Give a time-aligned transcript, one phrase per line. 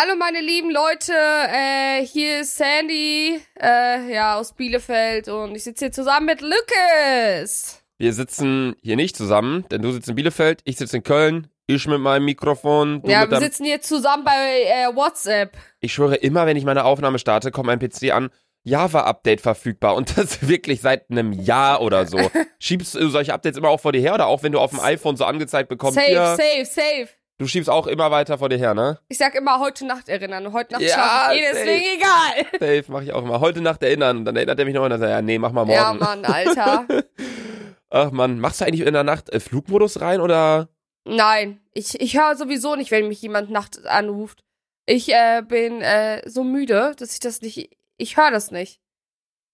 [0.00, 5.86] Hallo meine lieben Leute, äh, hier ist Sandy, äh, ja, aus Bielefeld und ich sitze
[5.86, 7.82] hier zusammen mit Lückes.
[7.98, 11.84] Wir sitzen hier nicht zusammen, denn du sitzt in Bielefeld, ich sitze in Köln, ich
[11.88, 13.02] mit meinem Mikrofon.
[13.02, 15.56] Du ja, mit wir sitzen hier zusammen bei äh, WhatsApp.
[15.80, 18.30] ich schwöre, immer wenn ich meine Aufnahme starte, kommt mein PC an,
[18.62, 22.18] Java-Update verfügbar und das wirklich seit einem Jahr oder so.
[22.60, 24.78] Schiebst du solche Updates immer auch vor dir her oder auch wenn du auf dem
[24.78, 27.08] iPhone so angezeigt bekommst, Safe, hier, safe, safe.
[27.38, 28.98] Du schiebst auch immer weiter vor dir her, ne?
[29.08, 30.52] Ich sag immer heute Nacht erinnern.
[30.52, 32.46] Heute Nacht Ja, schlafe ich eh, deswegen egal.
[32.52, 33.40] Safe, mach ich auch immer.
[33.40, 35.52] Heute Nacht erinnern, dann erinnert er mich noch und dann sagt er, ja, nee, mach
[35.52, 35.78] mal morgen.
[35.78, 36.86] Ja, Mann, Alter.
[37.90, 40.68] Ach man, machst du eigentlich in der Nacht äh, Flugmodus rein oder?
[41.06, 44.44] Nein, ich, ich höre sowieso nicht, wenn mich jemand nachts anruft.
[44.84, 47.76] Ich äh, bin äh, so müde, dass ich das nicht.
[47.96, 48.80] Ich höre das nicht.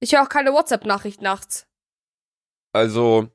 [0.01, 1.67] Ich höre auch keine WhatsApp-Nachricht nachts.
[2.73, 3.29] Also,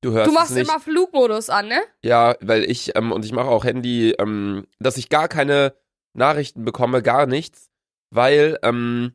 [0.00, 1.80] du hörst Du machst immer Flugmodus an, ne?
[2.02, 5.74] Ja, weil ich, ähm, und ich mache auch Handy, ähm, dass ich gar keine
[6.14, 7.70] Nachrichten bekomme, gar nichts,
[8.10, 9.14] weil, ähm,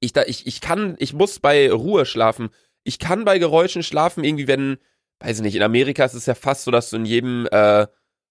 [0.00, 2.50] ich da, ich, ich kann, ich muss bei Ruhe schlafen.
[2.84, 4.78] Ich kann bei Geräuschen schlafen, irgendwie, wenn,
[5.20, 7.86] weiß ich nicht, in Amerika ist es ja fast so, dass du in jedem, äh,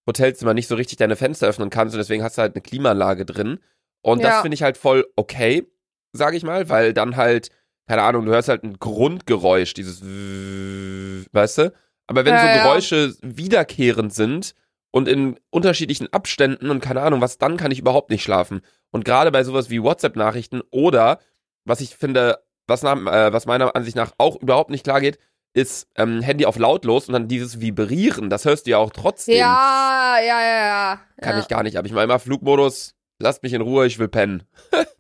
[0.08, 3.26] Hotelzimmer nicht so richtig deine Fenster öffnen kannst und deswegen hast du halt eine Klimaanlage
[3.26, 3.60] drin.
[4.02, 4.42] Und das Ja.
[4.42, 5.68] finde ich halt voll okay,
[6.14, 7.50] sage ich mal, weil dann halt,
[7.88, 11.74] keine Ahnung, du hörst halt ein Grundgeräusch, dieses, weißt du?
[12.08, 12.64] Aber wenn Ja, so ja.
[12.64, 14.54] Geräusche wiederkehrend sind
[14.92, 18.62] und in unterschiedlichen Abständen und keine Ahnung, was dann kann ich überhaupt nicht schlafen.
[18.92, 21.20] Und gerade bei sowas wie WhatsApp-Nachrichten oder,
[21.66, 25.18] was ich finde, was, nach, äh, was meiner Ansicht nach auch überhaupt nicht klar geht,
[25.54, 29.38] ist ähm, Handy auf lautlos und dann dieses Vibrieren, das hörst du ja auch trotzdem.
[29.38, 31.00] Ja, ja, ja, ja.
[31.22, 31.40] Kann ja.
[31.40, 31.78] ich gar nicht.
[31.78, 34.44] Aber ich mache immer Flugmodus, lasst mich in Ruhe, ich will pennen.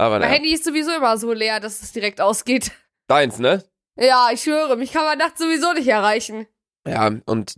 [0.00, 0.34] Aber Mein naja.
[0.34, 2.72] Handy ist sowieso immer so leer, dass es direkt ausgeht.
[3.06, 3.62] Deins, ne?
[3.98, 6.46] Ja, ich schwöre, mich kann man nachts sowieso nicht erreichen.
[6.88, 7.54] Ja, und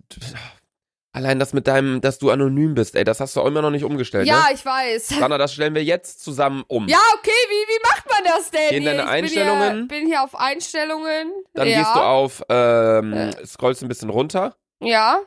[1.13, 3.71] allein das mit deinem, dass du anonym bist, ey, das hast du auch immer noch
[3.71, 4.55] nicht umgestellt, Ja, ne?
[4.55, 5.09] ich weiß.
[5.11, 6.89] Sanna, das stellen wir jetzt zusammen um.
[6.89, 8.71] Ja, okay, wie, wie macht man das denn?
[8.71, 9.87] Geh in deine ich Einstellungen.
[9.87, 11.33] Bin hier, bin hier auf Einstellungen.
[11.55, 11.79] Dann ja.
[11.79, 13.47] gehst du auf, ähm, Äh.
[13.47, 15.21] scrollst ein bisschen runter Ja.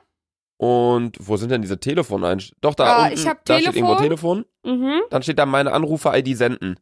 [0.57, 2.59] und wo sind denn diese Telefoneinstellungen?
[2.61, 4.43] Doch, da Ah, unten, ich hab da steht irgendwo Telefon.
[4.63, 4.79] Telefon.
[4.81, 5.01] Mhm.
[5.11, 6.77] Dann steht da meine Anrufer-ID senden.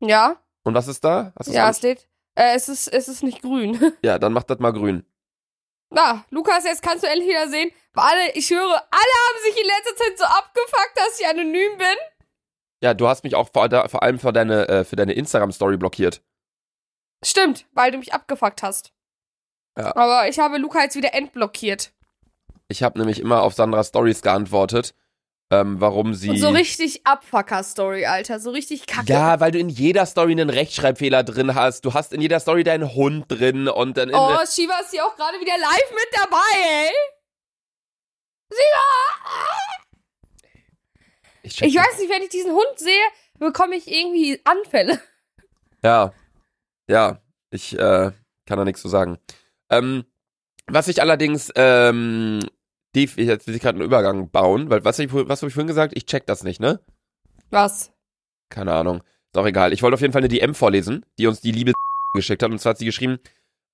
[0.00, 0.36] Ja.
[0.62, 1.32] Und was ist da?
[1.46, 2.08] Ja, es steht.
[2.34, 3.92] Äh, es ist, es ist nicht grün.
[4.02, 5.04] ja, dann mach das mal grün.
[5.90, 7.70] Na, Lukas, jetzt kannst du endlich wieder sehen.
[7.94, 11.96] Alle, ich höre, alle haben sich in letzter Zeit so abgefuckt, dass ich anonym bin.
[12.82, 15.76] Ja, du hast mich auch vor, da, vor allem für deine, äh, für deine Instagram-Story
[15.76, 16.22] blockiert.
[17.22, 18.92] Stimmt, weil du mich abgefuckt hast.
[19.76, 19.94] Ja.
[19.96, 21.92] Aber ich habe Luca jetzt wieder entblockiert.
[22.68, 24.94] Ich habe nämlich immer auf Sandras Stories geantwortet,
[25.50, 26.30] ähm, warum sie.
[26.30, 28.38] Und so richtig Abfucker-Story, Alter.
[28.38, 29.12] So richtig kacke.
[29.12, 31.84] Ja, weil du in jeder Story einen Rechtschreibfehler drin hast.
[31.84, 35.16] Du hast in jeder Story deinen Hund drin und dann Oh, Shiva ist hier auch
[35.16, 36.92] gerade wieder live mit dabei, ey.
[41.42, 43.02] ich, check Ich weiß nicht, wenn ich diesen Hund sehe,
[43.38, 45.00] bekomme ich irgendwie Anfälle.
[45.82, 46.12] Ja.
[46.88, 48.12] Ja, ich äh,
[48.46, 49.18] kann da nichts zu sagen.
[49.70, 50.04] Ähm,
[50.66, 52.40] was ich allerdings, ähm,
[52.94, 55.66] die, jetzt will ich gerade einen Übergang bauen, weil was, ich, was habe ich vorhin
[55.68, 55.92] gesagt?
[55.96, 56.80] Ich check das nicht, ne?
[57.50, 57.92] Was?
[58.48, 59.02] Keine Ahnung.
[59.32, 59.72] Ist auch egal.
[59.72, 61.72] Ich wollte auf jeden Fall eine DM vorlesen, die uns die liebe
[62.14, 62.50] geschickt hat.
[62.50, 63.18] Und zwar hat sie geschrieben,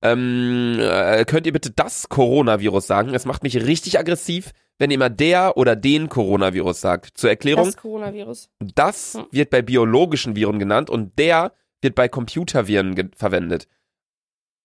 [0.03, 3.15] ähm, äh, könnt ihr bitte das Coronavirus sagen?
[3.15, 7.16] Es macht mich richtig aggressiv, wenn ihr immer der oder den Coronavirus sagt.
[7.19, 8.50] Zur Erklärung, Das Coronavirus.
[8.60, 9.26] das Hm.
[9.31, 13.66] wird bei biologischen Viren genannt und der wird bei Computerviren verwendet.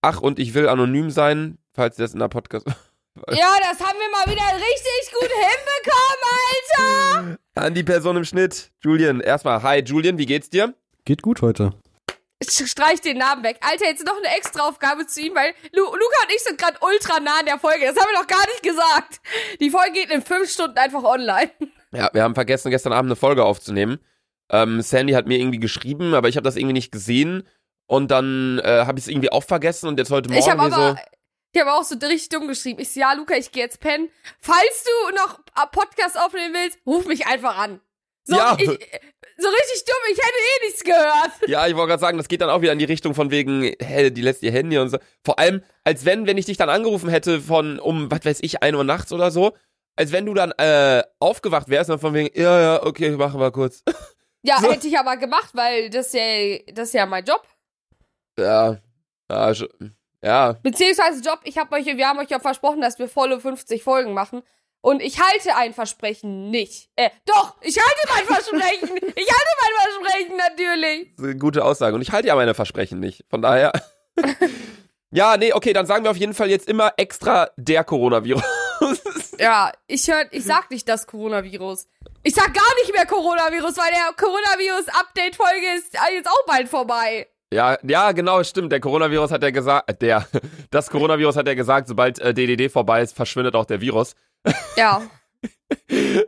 [0.01, 2.65] Ach, und ich will anonym sein, falls ihr das in der Podcast...
[3.15, 6.21] Ja, das haben wir mal wieder richtig gut hinbekommen,
[7.27, 7.37] Alter.
[7.55, 8.71] An die Person im Schnitt.
[8.79, 10.73] Julian, erstmal, hi Julian, wie geht's dir?
[11.03, 11.73] Geht gut heute.
[12.39, 13.57] Ich streich den Namen weg.
[13.61, 16.77] Alter, jetzt noch eine extra Aufgabe zu ihm, weil Lu Luca und ich sind gerade
[16.81, 17.85] ultra nah an der Folge.
[17.85, 19.19] Das haben wir noch gar nicht gesagt.
[19.59, 21.51] Die Folge geht in fünf Stunden einfach online.
[21.91, 23.99] Ja, wir haben vergessen, gestern Abend eine Folge aufzunehmen.
[24.49, 27.43] Ähm, Sandy hat mir irgendwie geschrieben, aber ich habe das irgendwie nicht gesehen.
[27.87, 30.61] Und dann äh, habe ich es irgendwie auch vergessen und jetzt heute Morgen ich habe
[30.61, 30.95] aber, so...
[31.53, 32.79] ich habe auch so richtig dumm geschrieben.
[32.81, 34.09] Ich so, ja, Luca, ich gehe jetzt pennen.
[34.39, 35.39] Falls du noch
[35.71, 37.79] Podcast aufnehmen willst, ruf mich einfach an.
[38.23, 38.55] So, Ja.
[38.59, 41.31] ich, so richtig dumm, ich hätte eh nichts gehört.
[41.47, 43.63] Ja, ich wollte gerade sagen, das geht dann auch wieder in die Richtung von wegen,
[43.81, 44.99] hä, die lässt ihr Handy und so.
[45.25, 48.61] Vor allem, als wenn, wenn ich dich dann angerufen hätte von um, was weiß ich,
[48.61, 49.55] 1 Uhr nachts oder so,
[49.95, 53.51] als wenn du dann äh, aufgewacht wärst und von wegen, ja, ja, okay, machen wir
[53.51, 53.83] kurz.
[54.43, 54.71] Ja, So.
[54.71, 57.43] hätte ich aber gemacht, weil das ja, das ist ja mein Job.
[58.39, 58.77] ja,
[59.29, 59.69] ja, sch-
[60.21, 63.83] ja, Beziehungsweise Job, ich hab euch, wir haben euch ja versprochen, dass wir volle 50
[63.83, 64.43] Folgen machen.
[64.81, 66.89] Und ich halte ein Versprechen nicht.
[66.95, 68.89] Äh, doch, ich halte mein Versprechen.
[69.15, 71.09] Ich halte mein Versprechen natürlich.
[71.15, 71.95] das ist eine gute Aussage.
[71.95, 73.23] Und ich halte ja meine Versprechen nicht.
[73.29, 73.71] Von daher.
[75.11, 78.43] ja, nee, okay, dann sagen wir auf jeden Fall jetzt immer extra der Coronavirus.
[79.41, 81.87] Ja, ich hör, ich sag nicht das Coronavirus.
[82.21, 87.27] Ich sag gar nicht mehr Coronavirus, weil der Coronavirus-Update-Folge ist jetzt auch bald vorbei.
[87.53, 88.71] Ja, ja, genau, stimmt.
[88.71, 90.25] Der Coronavirus hat ja gesagt, äh, der,
[90.71, 94.15] das Coronavirus hat ja gesagt, sobald äh, DDD vorbei ist, verschwindet auch der Virus.
[94.75, 95.01] Ja.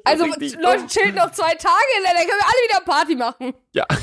[0.06, 0.88] Also, Leute, dumm.
[0.88, 3.54] chillt noch zwei Tage, dann können wir alle wieder Party machen.
[3.74, 3.86] Ja.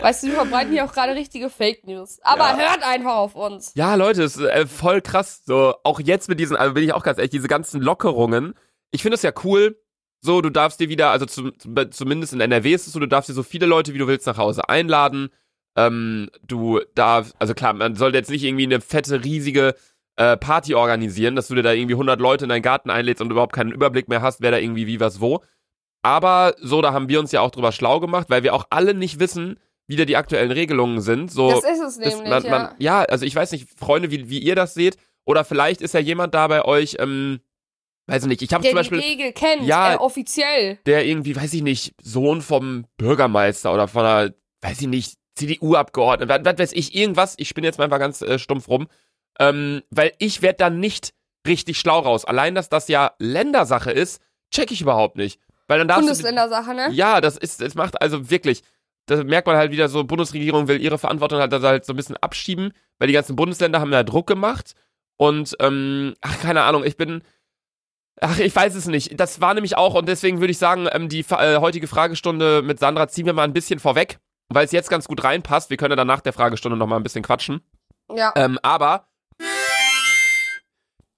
[0.00, 2.18] Weißt du, wir verbreiten hier auch gerade richtige Fake News.
[2.22, 2.56] Aber Ja.
[2.58, 3.72] hört einfach auf uns.
[3.74, 5.42] Ja, Leute, ist äh, voll krass.
[5.44, 8.54] So, auch jetzt mit diesen, also bin ich auch ganz ehrlich, diese ganzen Lockerungen.
[8.90, 9.78] Ich finde es ja cool.
[10.26, 13.06] So, du darfst dir wieder, also zum, zum, zumindest in NRW ist es so, du
[13.06, 15.28] darfst dir so viele Leute, wie du willst, nach Hause einladen.
[15.76, 19.76] Ähm, du darfst, also klar, man sollte jetzt nicht irgendwie eine fette, riesige
[20.16, 23.30] äh, Party organisieren, dass du dir da irgendwie 100 Leute in deinen Garten einlädst und
[23.30, 25.44] überhaupt keinen Überblick mehr hast, wer da irgendwie wie was wo.
[26.02, 28.94] Aber so, da haben wir uns ja auch drüber schlau gemacht, weil wir auch alle
[28.94, 31.30] nicht wissen, wie da die aktuellen Regelungen sind.
[31.30, 32.50] So, Das ist es nämlich, man, ja.
[32.50, 34.96] man, ja, also ich weiß nicht, Freunde, wie, wie ihr das seht.
[35.24, 37.38] Oder vielleicht ist ja jemand da bei euch, ähm,
[38.06, 39.94] weiß ich nicht, ich habe der zum Beispiel, die Regel kennt, Ja.
[39.94, 40.78] äh, offiziell.
[40.86, 44.32] der irgendwie, weiß ich nicht, Sohn vom Bürgermeister oder von einer,
[44.62, 48.22] weiß ich nicht, CDU-Abgeordneten, was, was weiß ich, irgendwas, ich spinne jetzt mal einfach ganz
[48.22, 48.88] äh, stumpf rum,
[49.38, 51.12] ähm, weil ich werd dann nicht
[51.46, 52.24] richtig schlau raus.
[52.24, 54.20] Allein, dass das ja Ländersache ist,
[54.50, 55.40] check ich überhaupt nicht.
[55.68, 56.88] Weil dann darfst Bundesländersache, ne?
[56.92, 58.62] ja, das ist, es macht also wirklich,
[59.06, 62.16] da merkt man halt wieder so, Bundesregierung will ihre Verantwortung halt, halt so ein bisschen
[62.16, 64.74] abschieben, weil die ganzen Bundesländer haben da Druck gemacht
[65.16, 67.22] und, ähm, ach, keine Ahnung, ich bin,
[68.20, 69.18] ach, ich weiß es nicht.
[69.18, 72.78] Das war nämlich auch und deswegen würde ich sagen, ähm, die äh, heutige Fragestunde mit
[72.78, 74.18] Sandra ziehen wir mal ein bisschen vorweg,
[74.48, 75.70] weil es jetzt ganz gut reinpasst.
[75.70, 77.60] Wir können ja dann nach der Fragestunde noch mal ein bisschen quatschen.
[78.14, 78.32] Ja.
[78.36, 79.08] Ähm, aber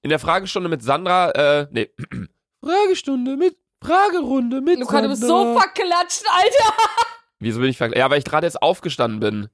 [0.03, 1.91] in der Fragestunde mit Sandra, äh, nee,
[2.65, 6.77] Fragestunde mit, Fragerunde mit Luca, du bist so verklatscht, Alter.
[7.39, 8.01] Wieso bin ich verkleidet?
[8.01, 9.49] Ja, weil ich gerade jetzt aufgestanden bin.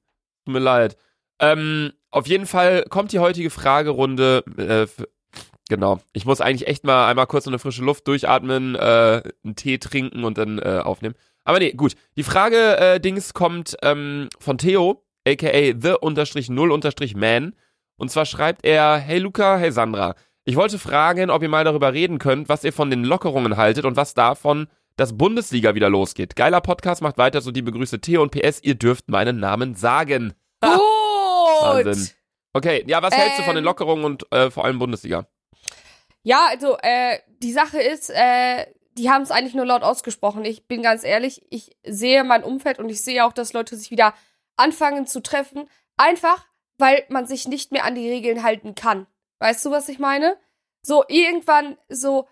[0.45, 0.97] Tut mir leid.
[1.39, 4.43] Ähm, auf jeden Fall kommt die heutige Fragerunde.
[4.57, 4.87] Äh,
[5.69, 5.99] genau.
[6.13, 9.77] Ich muss eigentlich echt mal einmal kurz in eine frische Luft durchatmen, äh, einen Tee
[9.77, 11.15] trinken und dann äh, aufnehmen.
[11.43, 11.95] Aber nee, gut.
[12.17, 17.53] Die Frage äh, Dings kommt ähm, von Theo, aka the-null-man.
[17.97, 20.15] Und zwar schreibt er, hey Luca, hey Sandra.
[20.43, 23.85] Ich wollte fragen, ob ihr mal darüber reden könnt, was ihr von den Lockerungen haltet
[23.85, 26.35] und was davon dass Bundesliga wieder losgeht.
[26.35, 30.33] Geiler Podcast, macht weiter so die Begrüße Theo und PS, ihr dürft meinen Namen sagen.
[30.61, 30.71] Gut.
[31.61, 32.09] Wahnsinn.
[32.53, 33.65] Okay, ja, was hältst du von den Ähm.
[33.65, 35.27] Lockerungen und äh, vor allem Bundesliga?
[36.25, 38.65] Ja, also, äh, die Sache ist, äh,
[38.97, 40.43] die haben es eigentlich nur laut ausgesprochen.
[40.43, 43.91] Ich bin ganz ehrlich, ich sehe mein Umfeld und ich sehe auch, dass Leute sich
[43.91, 44.15] wieder
[44.57, 45.69] anfangen zu treffen.
[45.97, 46.47] Einfach,
[46.79, 49.05] weil man sich nicht mehr an die Regeln halten kann.
[49.37, 50.35] Weißt du, was ich meine?
[50.81, 52.27] So, irgendwann so,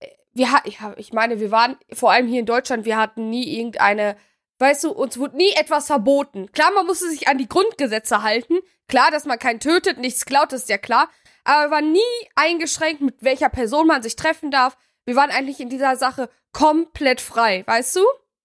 [0.00, 0.48] äh, wir
[0.96, 4.16] ich meine, wir waren, vor allem hier in Deutschland, wir hatten nie irgendeine,
[4.60, 6.50] weißt du, uns wurde nie etwas verboten.
[6.52, 8.60] Klar, man musste sich an die Grundgesetze halten.
[8.88, 11.10] Klar, dass man keinen tötet, nichts klaut, ist ja klar.
[11.46, 12.00] Aber wir waren nie
[12.34, 14.76] eingeschränkt, mit welcher Person man sich treffen darf.
[15.04, 18.00] Wir waren eigentlich in dieser Sache komplett frei, weißt du?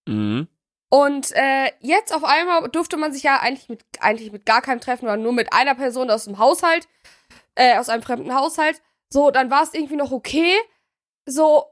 [0.08, 0.48] Mhm.
[0.90, 4.82] Und äh, jetzt auf einmal durfte man sich ja eigentlich mit, eigentlich mit gar keinem
[4.82, 6.88] treffen, sondern nur mit einer Person aus dem Haushalt,
[7.56, 8.82] äh, aus einem fremden Haushalt.
[9.10, 10.54] So, dann war es irgendwie noch okay.
[11.26, 11.66] So,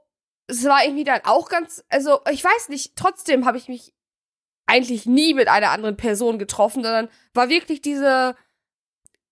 [0.48, 3.94] es war irgendwie dann auch ganz, also ich weiß nicht, trotzdem habe ich mich
[4.66, 8.36] eigentlich nie mit einer anderen Person getroffen, sondern war wirklich diese,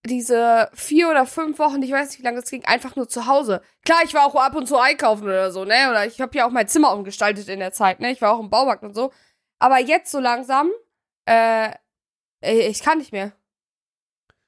[0.07, 3.27] diese vier oder fünf Wochen, ich weiß nicht, wie lange das ging, einfach nur zu
[3.27, 3.62] Hause.
[3.86, 5.89] Klar, ich war auch ab und zu einkaufen oder so, ne?
[5.89, 8.12] Oder ich habe ja auch mein Zimmer umgestaltet in der Zeit, ne?
[8.12, 9.12] Ich war auch im Baumarkt und so.
[9.60, 10.72] Aber jetzt so langsam,
[11.25, 11.70] äh,
[12.41, 13.31] ey, ich kann nicht mehr.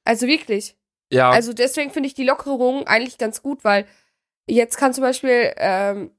[0.04, 0.76] Also wirklich.
[1.12, 3.86] Ja, Also deswegen finde ich die Lockerung eigentlich ganz gut, weil
[4.48, 6.12] jetzt kann zum Beispiel, ähm,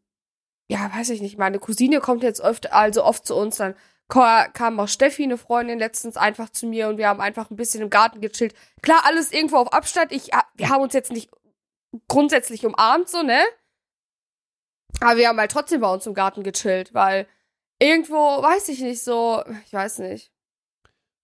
[0.69, 3.75] ja, weiß ich nicht, meine Cousine kommt jetzt oft, also oft zu uns, dann
[4.11, 7.83] kam auch Steffi, eine Freundin, letztens einfach zu mir und wir haben einfach ein bisschen
[7.83, 8.55] im Garten gechillt.
[8.83, 10.13] Klar, alles irgendwo auf Abstand.
[10.13, 11.31] Ich, wir haben uns jetzt nicht
[12.09, 13.41] grundsätzlich umarmt, so, ne?
[15.01, 17.27] Aber wir haben halt trotzdem bei uns im Garten gechillt, weil
[17.79, 20.31] irgendwo, weiß ich nicht, so, ich weiß nicht.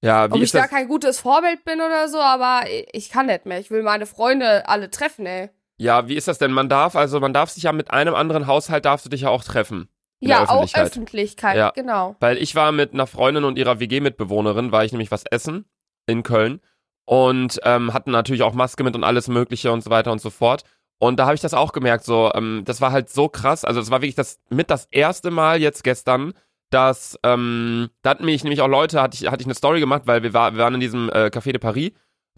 [0.02, 3.26] ja, wie Ob ich da kein gutes Vorbild bin oder so, aber ich, ich kann
[3.26, 3.58] nicht mehr.
[3.58, 5.50] Ich will meine Freunde alle treffen, ey.
[5.78, 6.52] Ja, wie ist das denn?
[6.52, 9.28] Man darf, also man darf sich ja mit einem anderen Haushalt darfst du dich ja
[9.28, 9.88] auch treffen.
[10.26, 10.86] In ja, der auch Öffentlichkeit.
[10.86, 11.70] Öffentlichkeit, Ja.
[11.70, 12.16] genau.
[12.20, 15.64] Weil ich war mit einer Freundin und ihrer WG-Mitbewohnerin, war ich nämlich was essen
[16.06, 16.60] in Köln
[17.04, 20.30] und ähm, hatten natürlich auch Maske mit und alles Mögliche und so weiter und so
[20.30, 20.64] fort.
[20.98, 23.64] Und da habe ich das auch gemerkt, so, ähm, das war halt so krass.
[23.64, 26.32] Also, es war wirklich das mit das erste Mal jetzt gestern,
[26.70, 30.02] dass, ähm, da hatten mich nämlich auch Leute, hatte ich, hatte ich eine Story gemacht,
[30.06, 31.92] weil wir, war, wir waren in diesem äh, Café de Paris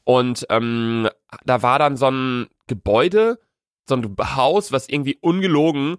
[0.05, 1.09] und ähm,
[1.45, 3.39] da war dann so ein Gebäude,
[3.89, 5.97] so ein Haus, was irgendwie ungelogen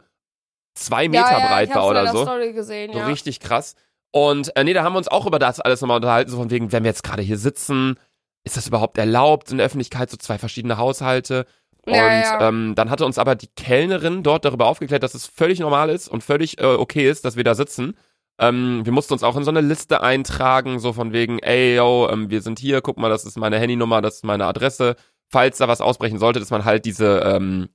[0.73, 2.23] zwei Meter ja, ja, breit war oder so.
[2.23, 3.05] Story gesehen, So ja.
[3.07, 3.75] richtig krass.
[4.11, 6.49] Und äh, nee, da haben wir uns auch über das alles nochmal unterhalten, so von
[6.49, 7.99] wegen, wenn wir jetzt gerade hier sitzen,
[8.43, 11.45] ist das überhaupt erlaubt in der Öffentlichkeit, so zwei verschiedene Haushalte?
[11.85, 11.93] Und.
[12.41, 16.07] Ähm, dann hatte uns aber die Kellnerin dort darüber aufgeklärt, dass es völlig normal ist
[16.07, 17.95] und völlig äh, okay ist, dass wir da sitzen.
[18.39, 22.07] Ähm, wir mussten uns auch in so eine Liste eintragen, so von wegen, ey, yo,
[22.09, 24.95] ähm, wir sind hier, guck mal, das ist meine Handynummer, das ist meine Adresse.
[25.27, 27.69] Falls da was ausbrechen sollte, dass man halt diese, ähm,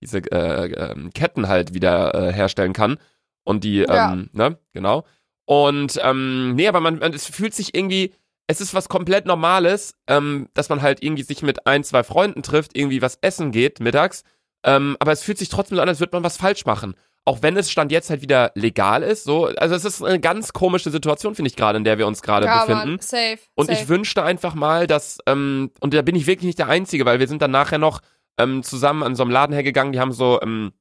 [0.00, 2.98] diese äh, ähm, Ketten halt wieder äh, herstellen kann.
[3.44, 4.12] Und die, Ja.
[4.12, 5.04] ähm, ne, genau.
[5.46, 8.12] Und ähm, nee, aber man, man, es fühlt sich irgendwie,
[8.48, 12.42] es ist was komplett Normales, ähm, dass man halt irgendwie sich mit ein, zwei Freunden
[12.42, 14.24] trifft, irgendwie was essen geht mittags.
[14.64, 16.94] Ähm, aber es fühlt sich trotzdem so an, als würde man was falsch machen.
[17.24, 20.52] Auch wenn es Stand jetzt halt wieder legal ist, so, also es ist eine ganz
[20.52, 22.90] komische Situation, finde ich gerade, in der wir uns gerade ja, befinden.
[22.90, 23.38] Mann, safe.
[23.54, 23.80] Und safe.
[23.80, 27.18] ich wünschte einfach mal, dass, ähm, und da bin ich wirklich nicht der Einzige, weil
[27.18, 28.00] wir sind dann nachher noch
[28.38, 30.72] ähm, zusammen an so einem Laden hergegangen, die haben so ähm,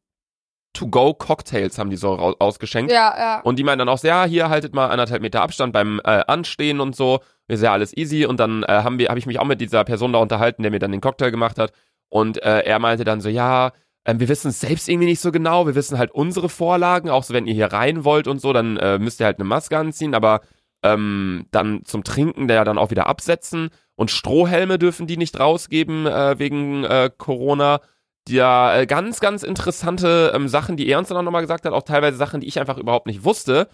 [0.76, 2.92] To-Go-Cocktails haben die so ausgeschenkt.
[2.92, 3.42] Ja, ja.
[3.42, 6.24] Und die meinen dann auch so, ja, hier haltet mal anderthalb Meter Abstand beim äh,
[6.28, 7.22] Anstehen und so.
[7.48, 8.26] Ist ja alles easy.
[8.26, 10.72] Und dann äh, haben wir, habe ich mich auch mit dieser Person da unterhalten, der
[10.72, 11.72] mir dann den Cocktail gemacht hat.
[12.10, 13.72] Und äh, er meinte dann so, ja,
[14.06, 15.66] ähm, wir wissen es selbst irgendwie nicht so genau.
[15.66, 18.78] Wir wissen halt unsere Vorlagen, auch so, wenn ihr hier rein wollt und so, dann
[18.78, 20.42] äh, müsst ihr halt eine Maske anziehen, aber
[20.84, 23.70] ähm, dann zum Trinken der dann auch wieder absetzen.
[23.96, 27.82] Und Strohhelme dürfen die nicht rausgeben äh, wegen äh, Corona.
[28.28, 31.74] Ja, äh, ganz, ganz interessante ähm, Sachen, die er uns dann auch nochmal gesagt hat,
[31.74, 33.70] auch teilweise Sachen, die ich einfach überhaupt nicht wusste.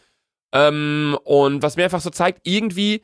[0.53, 3.01] Ähm, und was mir einfach so zeigt, irgendwie,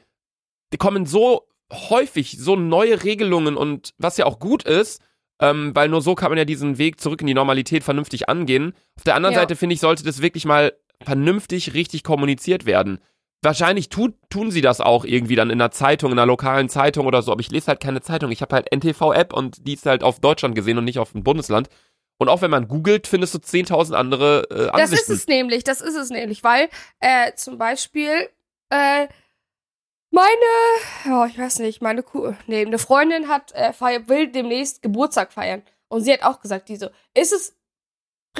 [0.74, 5.02] die kommen so häufig so neue Regelungen und was ja auch gut ist,
[5.42, 8.74] ähm, weil nur so kann man ja diesen Weg zurück in die Normalität vernünftig angehen.
[8.98, 9.42] Auf der anderen Ja.
[9.42, 13.00] Seite finde ich, sollte das wirklich mal vernünftig richtig kommuniziert werden.
[13.44, 17.06] Wahrscheinlich tut, tun sie das auch irgendwie dann in einer Zeitung, in einer lokalen Zeitung
[17.06, 18.32] oder so, aber ich lese halt keine Zeitung.
[18.32, 21.24] Ich habe halt NTV-App und die ist halt auf Deutschland gesehen und nicht auf ein
[21.24, 21.70] Bundesland.
[22.20, 25.12] Und auch wenn man googelt, findest du 10.000 andere äh, Das Ansichten.
[25.12, 26.68] ist es nämlich, das ist es nämlich, weil
[27.00, 28.28] äh, zum Beispiel
[28.72, 29.08] äh,
[30.10, 30.30] meine,
[31.06, 35.32] ja, ich weiß nicht, meine Ku nee, eine Freundin hat äh, feier, will demnächst Geburtstag
[35.34, 37.57] feiern und sie hat auch gesagt, die so, ist es,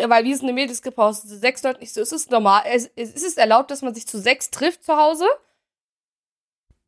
[0.08, 3.12] weil wir sind eine Mädels gepostet, sechs Leute, ich so, ist es normal, es, es-
[3.14, 5.28] ist es erlaubt, dass man sich zu sechs trifft zu Hause?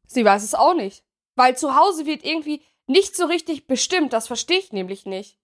[0.07, 1.03] Sie weiß es auch nicht,
[1.35, 5.37] weil zu Hause wird irgendwie nicht so richtig bestimmt, das verstehe ich nämlich nicht.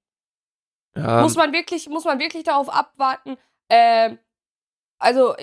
[0.95, 3.37] ja, Muss man wirklich, muss man wirklich darauf abwarten?
[3.69, 4.17] Ähm,
[4.97, 5.35] also,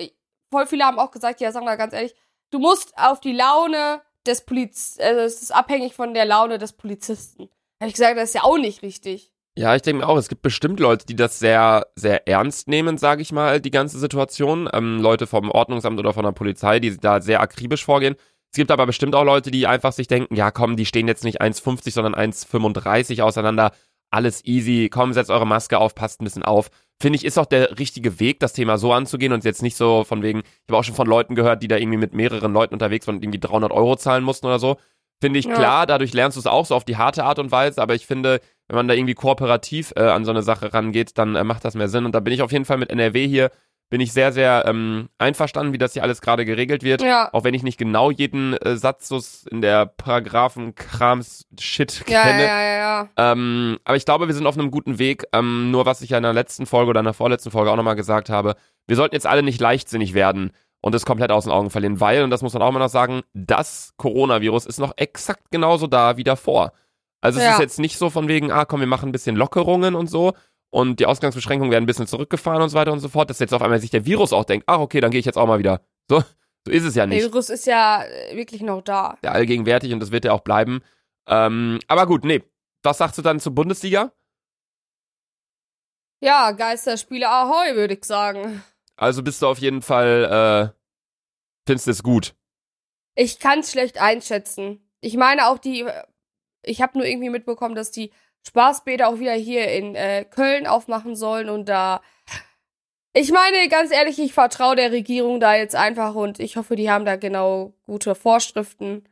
[0.51, 2.15] voll viele haben auch gesagt, ja, sagen wir ganz ehrlich,
[2.49, 6.73] du musst auf die Laune des Poliz, also es ist abhängig von der Laune des
[6.73, 7.49] Polizisten.
[7.79, 9.32] Habe ich gesagt, das ist ja auch nicht richtig.
[9.55, 12.97] Ja, ich denke mir auch, es gibt bestimmt Leute, die das sehr, sehr ernst nehmen,
[12.97, 14.67] sage ich mal, die ganze Situation.
[14.73, 18.15] Ähm, Leute vom Ordnungsamt oder von der Polizei, die da sehr akribisch vorgehen.
[18.51, 21.23] Es gibt aber bestimmt auch Leute, die einfach sich denken, ja komm, die stehen jetzt
[21.23, 23.71] nicht 1,50, sondern 1,35 auseinander.
[24.09, 26.69] Alles easy, komm, setzt eure Maske auf, passt ein bisschen auf.
[26.99, 30.03] Finde ich, ist auch der richtige Weg, das Thema so anzugehen und jetzt nicht so
[30.03, 32.73] von wegen, ich habe auch schon von Leuten gehört, die da irgendwie mit mehreren Leuten
[32.73, 34.77] unterwegs waren und irgendwie 300 Euro zahlen mussten oder so.
[35.23, 35.53] Finde ich Ja.
[35.55, 38.05] klar, dadurch lernst du es auch so auf die harte Art und Weise, aber ich
[38.05, 41.63] finde, wenn man da irgendwie kooperativ äh, an so eine Sache rangeht, dann äh, macht
[41.63, 42.03] das mehr Sinn.
[42.03, 43.49] Und da bin ich auf jeden Fall mit NRW hier,
[43.89, 47.01] bin ich sehr, sehr ähm, einverstanden, wie das hier alles gerade geregelt wird.
[47.01, 47.29] Ja.
[47.31, 52.43] Auch wenn ich nicht genau jeden äh, Satz so in der Paragraphen-Krams-Shit Ja, kenne.
[52.43, 53.09] ja, ja, ja.
[53.17, 55.25] Ähm, aber ich glaube, wir sind auf einem guten Weg.
[55.33, 57.75] Ähm, nur was ich ja in der letzten Folge oder in der vorletzten Folge auch
[57.75, 58.55] nochmal gesagt habe,
[58.87, 60.51] wir sollten jetzt alle nicht leichtsinnig werden
[60.83, 62.89] und es komplett aus den Augen verlieren, weil, und das muss man auch immer noch
[62.89, 66.73] sagen, das Coronavirus ist noch exakt genauso da wie davor.
[67.21, 67.53] Also es Ja.
[67.53, 70.33] ist jetzt nicht so von wegen, ah komm, wir machen ein bisschen Lockerungen und so
[70.71, 73.53] und die Ausgangsbeschränkungen werden ein bisschen zurückgefahren und so weiter und so fort, dass jetzt
[73.53, 75.57] auf einmal sich der Virus auch denkt, ach okay, dann gehe ich jetzt auch mal
[75.59, 75.79] wieder.
[76.09, 76.21] So,
[76.65, 79.17] so ist es ja Der nicht Virus ist ja äh, wirklich noch da.
[79.23, 80.81] der allgegenwärtig und das wird ja auch bleiben.
[81.27, 82.43] Ähm, aber gut, nee.
[82.83, 84.11] Was sagst du dann zur Bundesliga?
[86.21, 88.63] Ja, Geisterspiele Ahoi, würde ich sagen.
[88.95, 90.79] Also bist du auf jeden Fall, äh,
[91.65, 92.35] findest es gut.
[93.15, 94.89] Ich kann es schlecht einschätzen.
[95.01, 95.85] Ich meine auch die,
[96.63, 98.11] ich habe nur irgendwie mitbekommen, dass die
[98.47, 102.01] Spaßbäder auch wieder hier in äh, Köln aufmachen sollen und da.
[103.15, 106.89] Ich meine, ganz ehrlich, ich vertraue der Regierung da jetzt einfach und ich hoffe, die
[106.89, 109.07] haben da genau gute Vorschriften.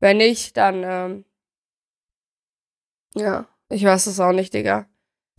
[0.00, 1.24] Wenn nicht, dann, ähm,
[3.14, 4.88] ja, ich weiß es auch nicht, Digga.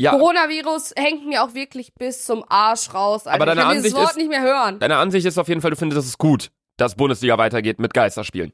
[0.03, 3.25] Ja, Coronavirus hängt mir auch wirklich bis zum Arsch raus.
[3.25, 3.35] Alter.
[3.35, 4.79] Aber deine ich kann Ansicht dieses Wort ist- nicht mehr hören.
[4.79, 8.53] deine Ansicht ist auf jeden Fall, du findest es gut, dass Bundesliga weitergeht mit Geisterspielen.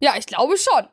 [0.00, 0.88] Ja, ich glaube schon.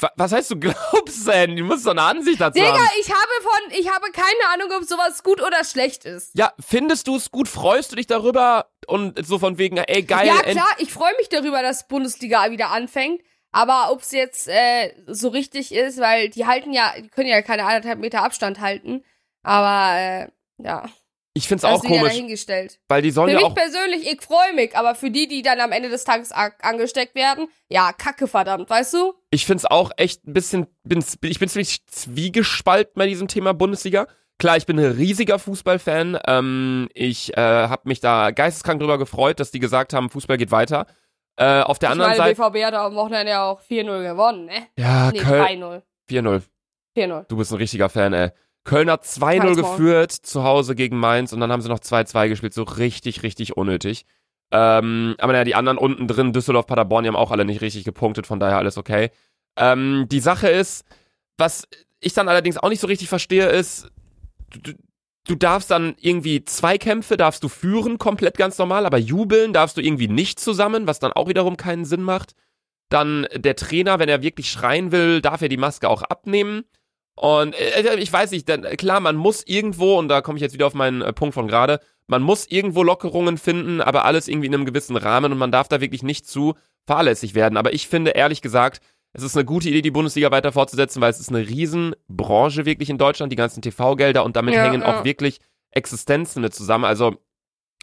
[0.00, 1.56] Wa- Was heißt du glaubst denn?
[1.56, 2.88] Du musst doch eine Ansicht dazu Digga, haben.
[3.00, 6.30] ich habe von, ich habe keine Ahnung, ob sowas gut oder schlecht ist.
[6.34, 7.48] Ja, findest du es gut?
[7.48, 8.70] Freust du dich darüber?
[8.86, 10.26] Und so von wegen, ey, geil.
[10.26, 13.20] ja, klar, ich freue mich darüber, dass Bundesliga wieder anfängt.
[13.52, 17.42] Aber ob es jetzt äh, so richtig ist, weil die halten ja, die können ja
[17.42, 19.02] keine anderthalb Meter Abstand halten.
[19.42, 20.28] Aber äh,
[20.62, 20.88] ja,
[21.34, 22.78] Ich find's Das auch komisch, dahingestellt.
[22.88, 25.60] weil die sollen Für ja mich persönlich, ich freue mich, aber für die, die dann
[25.60, 29.14] am Ende des Tages angesteckt werden, ja, kacke verdammt, weißt du?
[29.30, 30.66] Ich find's auch echt ein bisschen.
[30.84, 34.06] Bin, ich bin ziemlich zwiegespalten bei diesem Thema Bundesliga.
[34.38, 36.18] Klar, ich bin ein riesiger Fußballfan.
[36.26, 40.50] Ähm, ich äh, habe mich da geisteskrank drüber gefreut, dass die gesagt haben, Fußball geht
[40.50, 40.86] weiter.
[41.40, 42.50] Äh, auf der Ich anderen meine, Seite.
[42.50, 44.66] BVB hat am Wochenende ja auch 4-0 gewonnen, ne?
[44.76, 45.62] Ja, Nee, Köln.
[45.62, 45.82] 3-0.
[46.10, 46.42] 4-0.
[46.96, 47.24] 4-0.
[47.28, 48.30] Du bist ein richtiger Fan, ey.
[48.64, 49.56] Köln hat 2-0 Halt's Maul.
[49.56, 52.52] geführt zu Hause gegen Mainz und dann haben sie noch 2-2 gespielt.
[52.52, 54.04] So richtig, richtig unnötig.
[54.52, 57.84] Ähm, aber naja, die anderen unten drin, Düsseldorf, Paderborn, die haben auch alle nicht richtig
[57.84, 59.10] gepunktet, von daher alles okay.
[59.56, 60.84] Ähm, die Sache ist,
[61.38, 61.66] was
[62.00, 63.88] ich dann allerdings auch nicht so richtig verstehe, ist,
[64.62, 64.72] du,
[65.26, 69.80] du darfst dann irgendwie Zweikämpfe, darfst du führen, komplett ganz normal, aber jubeln darfst du
[69.80, 72.34] irgendwie nicht zusammen, was dann auch wiederum keinen Sinn macht.
[72.88, 76.64] Dann der Trainer, wenn er wirklich schreien will, darf er die Maske auch abnehmen.
[77.14, 80.54] Und äh, ich weiß nicht, denn, klar, man muss irgendwo, und da komme ich jetzt
[80.54, 84.48] wieder auf meinen äh, Punkt von gerade, man muss irgendwo Lockerungen finden, aber alles irgendwie
[84.48, 86.54] in einem gewissen Rahmen und man darf da wirklich nicht zu
[86.86, 87.56] fahrlässig werden.
[87.56, 88.80] Aber ich finde ehrlich gesagt,
[89.12, 92.90] es ist eine gute Idee, die Bundesliga weiter fortzusetzen, weil es ist eine Riesenbranche wirklich
[92.90, 95.00] in Deutschland, die ganzen TV-Gelder und damit Ja, hängen ja.
[95.00, 95.40] auch wirklich
[95.72, 96.84] Existenzen mit zusammen.
[96.84, 97.16] Also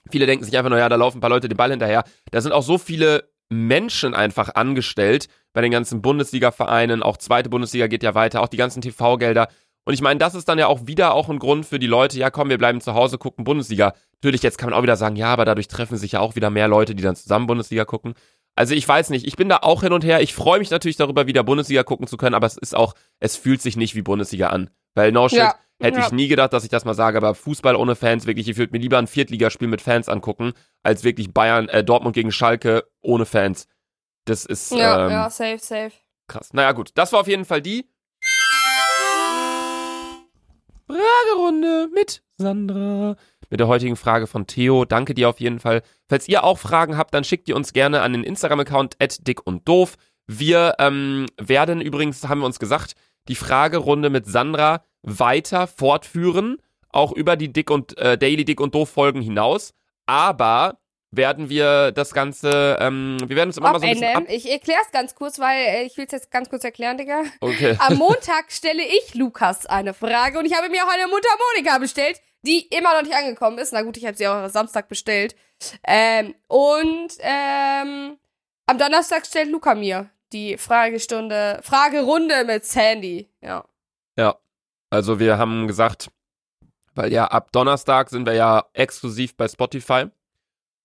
[0.10, 2.04] viele denken sich einfach nur, ja, da laufen ein paar Leute den Ball hinterher.
[2.32, 7.04] Da sind auch so viele Menschen einfach angestellt bei den ganzen Bundesliga-Vereinen.
[7.04, 9.48] Auch zweite Bundesliga geht ja weiter, auch die ganzen TV-Gelder.
[9.86, 12.20] Und ich meine, das ist dann ja auch wieder auch ein Grund für die Leute,
[12.20, 13.94] ja komm, wir bleiben zu Hause, gucken Bundesliga.
[14.16, 16.50] Natürlich, jetzt kann man auch wieder sagen, ja, aber dadurch treffen sich ja auch wieder
[16.50, 18.14] mehr Leute, die dann zusammen Bundesliga gucken.
[18.58, 20.20] Also ich weiß nicht, ich bin da auch hin und her.
[20.22, 23.36] Ich freue mich natürlich darüber, wieder Bundesliga gucken zu können, aber es ist auch, es
[23.36, 24.72] fühlt sich nicht wie Bundesliga an.
[24.96, 26.06] Weil no shit, Ja, hätte ja.
[26.08, 28.72] ich nie gedacht, dass ich das mal sage, aber Fußball ohne Fans, wirklich, ich würde
[28.72, 33.28] mir lieber ein Viertligaspiel mit Fans angucken, als wirklich Bayern, äh, Dortmund gegen Schalke ohne
[33.28, 33.68] Fans.
[34.26, 35.92] Das ist Ja, ähm, ja, safe, safe.
[36.28, 36.52] krass.
[36.54, 37.88] Naja, gut, das war auf jeden Fall die
[40.88, 43.15] Fragerunde mit Sandra.
[43.50, 44.86] Mit der heutigen Frage von Theo.
[44.86, 45.82] Danke dir auf jeden Fall.
[46.08, 49.67] Falls ihr auch Fragen habt, dann schickt ihr uns gerne an den Instagram-Account dick und
[49.67, 49.96] doof.
[50.27, 52.96] Wir ähm, werden übrigens, haben wir uns gesagt,
[53.27, 56.58] die Fragerunde mit Sandra weiter fortführen,
[56.89, 59.74] auch über die Dick und äh, Daily Dick und Doof Folgen hinaus.
[60.06, 60.79] Aber
[61.12, 64.24] werden wir das Ganze, ähm, wir werden uns immer mal so ein bisschen ab.
[64.28, 67.24] Ich erkläre es ganz kurz, weil äh, ich will es jetzt ganz kurz erklären, Digga.
[67.39, 67.78] Okay.
[67.80, 72.20] Am Montag stelle ich Lukas eine Frage und ich habe mir auch eine Mundharmonika bestellt,
[72.46, 73.74] die immer noch nicht angekommen ist.
[73.74, 75.36] Na gut, ich habe sie auch am Samstag bestellt.
[75.84, 78.17] Ähm, und ähm,
[78.65, 83.30] am Donnerstag stellt Luca mir die Fragestunde, Fragerunde mit Sandy.
[83.41, 83.65] Ja.
[84.17, 84.36] Ja.
[84.89, 86.10] Also wir haben gesagt,
[86.96, 90.06] weil ja ab Donnerstag sind wir ja exklusiv bei Spotify.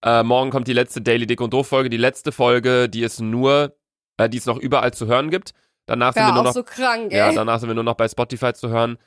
[0.05, 3.21] Äh, morgen kommt die letzte Daily Dick und Doof Folge, die letzte Folge, die es
[3.21, 3.77] nur,
[4.17, 5.53] äh, die es noch überall zu hören gibt.
[5.87, 8.09] Danach sind wir Ja, nur noch, so krank, ja, danach sind wir nur noch bei
[8.09, 8.99] Spotify zu hören.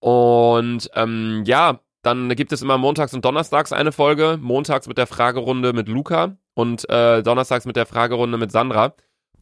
[0.00, 4.38] Und ähm, ja, dann gibt es immer montags und donnerstags eine Folge.
[4.40, 8.94] Montags mit der Fragerunde mit Luca und äh, donnerstags mit der Fragerunde mit Sandra.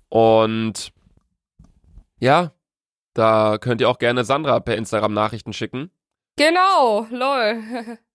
[0.09, 0.93] Und
[2.21, 2.53] ja,
[3.15, 5.91] da könnt ihr auch gerne Sandra per Instagram Nachrichten schicken.
[6.37, 7.63] Genau, lol.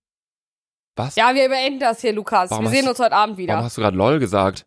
[0.97, 1.15] Was?
[1.15, 2.49] Ja, wir beenden das hier, Lukas.
[2.51, 3.63] Warum wir sehen du- uns heute Abend Warum wieder.
[3.63, 4.65] hast du gerade LOL gesagt?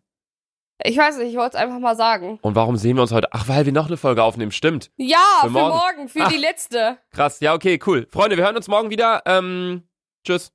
[0.83, 2.39] Ich weiß nicht, ich wollte es einfach mal sagen.
[2.41, 3.27] Und warum sehen wir uns heute?
[3.31, 4.89] Ach, weil wir noch eine Folge aufnehmen, stimmt.
[4.97, 5.75] Ja, Für für, morgen.
[5.75, 6.97] morgen, für die letzte.
[7.11, 8.07] Krass, ja, okay, cool.
[8.09, 9.21] Freunde, wir hören uns morgen wieder.
[9.27, 9.83] Ähm,
[10.25, 10.51] tschüss.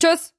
[0.00, 0.34] Tschüss.